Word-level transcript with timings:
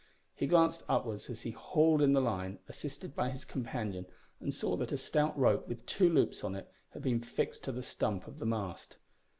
He 0.33 0.47
glanced 0.47 0.81
upwards 0.89 1.29
as 1.29 1.43
he 1.43 1.51
hauled 1.51 2.01
in 2.01 2.13
the 2.13 2.21
line, 2.21 2.57
assisted 2.67 3.15
by 3.15 3.29
his 3.29 3.45
companion, 3.45 4.07
and 4.39 4.51
saw 4.51 4.75
that 4.77 4.91
a 4.91 4.97
stout 4.97 5.37
rope 5.37 5.67
with 5.67 5.85
two 5.85 6.09
loops 6.09 6.43
on 6.43 6.55
it 6.55 6.71
had 6.93 7.03
been 7.03 7.19
fixed 7.21 7.63
to 7.65 7.71
the 7.71 7.83
stump 7.83 8.25
of 8.25 8.39
the 8.39 8.47
mast. 8.47 8.97